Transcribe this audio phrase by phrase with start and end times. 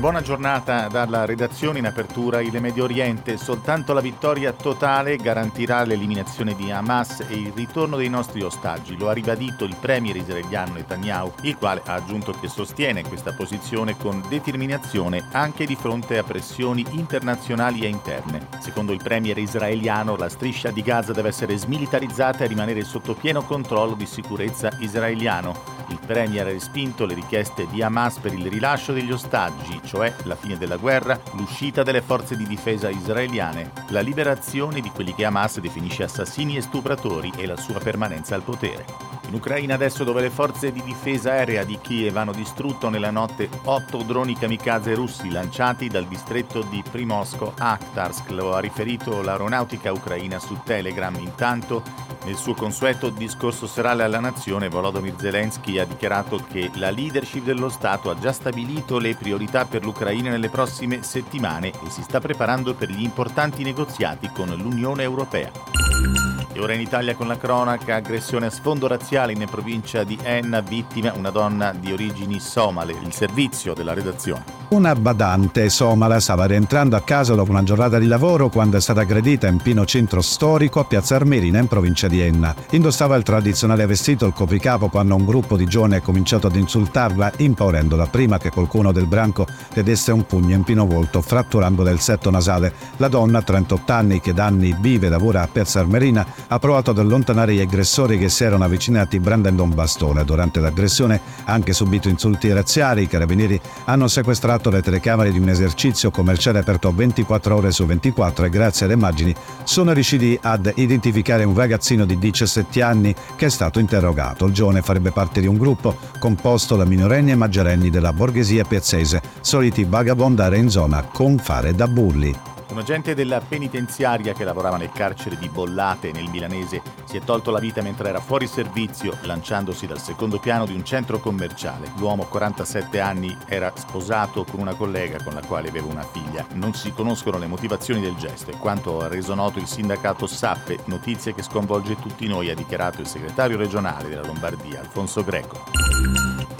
[0.00, 3.36] Buona giornata dalla redazione in apertura il Medio Oriente.
[3.36, 8.96] Soltanto la vittoria totale garantirà l'eliminazione di Hamas e il ritorno dei nostri ostaggi.
[8.96, 13.94] Lo ha ribadito il premier israeliano Netanyahu, il quale ha aggiunto che sostiene questa posizione
[13.98, 18.48] con determinazione anche di fronte a pressioni internazionali e interne.
[18.58, 23.42] Secondo il premier israeliano, la striscia di Gaza deve essere smilitarizzata e rimanere sotto pieno
[23.42, 25.78] controllo di sicurezza israeliano.
[25.90, 30.36] Il premier ha respinto le richieste di Hamas per il rilascio degli ostaggi, cioè la
[30.36, 35.58] fine della guerra, l'uscita delle forze di difesa israeliane, la liberazione di quelli che Hamas
[35.58, 39.19] definisce assassini e stupratori e la sua permanenza al potere.
[39.30, 43.48] In Ucraina adesso dove le forze di difesa aerea di Kiev hanno distrutto nella notte
[43.62, 50.58] otto droni kamikaze russi lanciati dal distretto di Primosko-Akhtarsk, lo ha riferito l'aeronautica ucraina su
[50.64, 51.14] Telegram.
[51.20, 51.84] Intanto,
[52.24, 57.68] nel suo consueto discorso serale alla nazione, Volodymyr Zelensky ha dichiarato che la leadership dello
[57.68, 62.74] Stato ha già stabilito le priorità per l'Ucraina nelle prossime settimane e si sta preparando
[62.74, 66.29] per gli importanti negoziati con l'Unione Europea.
[66.52, 70.60] E ora in Italia con la cronaca, aggressione a sfondo razziale in provincia di Enna,
[70.60, 74.59] vittima una donna di origini somale, il servizio della redazione.
[74.70, 79.00] Una badante somala stava rientrando a casa dopo una giornata di lavoro quando è stata
[79.00, 82.54] aggredita in pieno centro storico a Piazza Armerina in provincia di Enna.
[82.70, 87.32] Indossava il tradizionale vestito il copricapo quando un gruppo di giovani ha cominciato ad insultarla
[87.38, 91.98] impaurendola prima che qualcuno del branco le desse un pugno in pieno volto fratturandole il
[91.98, 92.72] setto nasale.
[92.98, 96.92] La donna, 38 anni, che da anni vive e lavora a Piazza Armerina, ha provato
[96.92, 100.24] ad allontanare gli aggressori che si erano avvicinati brandendo un bastone.
[100.24, 103.02] Durante l'aggressione ha anche subito insulti razziali.
[103.02, 108.44] I carabinieri hanno sequestrato le telecamere di un esercizio commerciale aperto 24 ore su 24
[108.44, 109.34] e grazie alle immagini
[109.64, 114.44] sono riusciti ad identificare un ragazzino di 17 anni che è stato interrogato.
[114.44, 119.22] Il giovane farebbe parte di un gruppo composto da minorenni e maggiorenni della borghesia piazzese,
[119.40, 122.49] soliti vagabondare in zona con fare da bulli.
[122.70, 127.50] Un agente della penitenziaria che lavorava nel carcere di Bollate nel milanese si è tolto
[127.50, 131.90] la vita mentre era fuori servizio lanciandosi dal secondo piano di un centro commerciale.
[131.96, 136.46] L'uomo, 47 anni, era sposato con una collega con la quale aveva una figlia.
[136.52, 140.78] Non si conoscono le motivazioni del gesto e quanto ha reso noto il sindacato Sappe,
[140.84, 145.89] notizia che sconvolge tutti noi, ha dichiarato il segretario regionale della Lombardia, Alfonso Greco.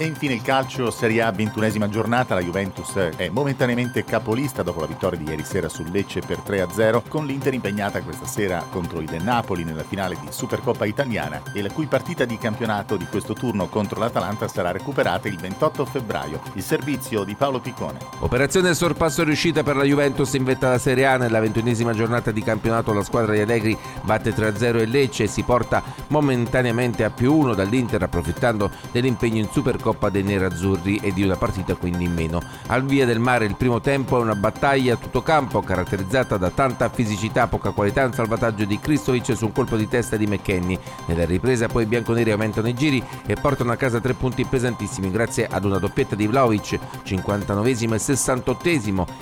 [0.01, 4.87] E infine il calcio, Serie A, ventunesima giornata, la Juventus è momentaneamente capolista dopo la
[4.87, 9.21] vittoria di ieri sera sul Lecce per 3-0, con l'Inter impegnata questa sera contro il
[9.21, 13.67] Napoli nella finale di Supercoppa italiana e la cui partita di campionato di questo turno
[13.67, 16.41] contro l'Atalanta sarà recuperata il 28 febbraio.
[16.53, 17.99] Il servizio di Paolo Piccone.
[18.21, 22.41] Operazione sorpasso riuscita per la Juventus in vetta alla Serie A nella ventunesima giornata di
[22.41, 27.35] campionato la squadra di Allegri batte 3-0 il Lecce e si porta momentaneamente a più
[27.35, 32.41] 1 dall'Inter approfittando dell'impegno in Supercoppa dei nerazzurri e di una partita quindi in meno.
[32.67, 36.49] Al via del mare il primo tempo è una battaglia a tutto campo caratterizzata da
[36.49, 40.77] tanta fisicità, poca qualità un salvataggio di Kristovic su un colpo di testa di McKenny.
[41.05, 45.11] Nella ripresa poi i bianconeri aumentano i giri e portano a casa tre punti pesantissimi
[45.11, 48.69] grazie ad una doppietta di Vlaovic 59 e 68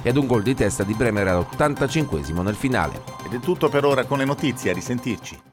[0.01, 3.01] e ad un gol di testa di Bremer all'85 nel finale.
[3.25, 5.48] Ed è tutto per ora con le notizie, a risentirci.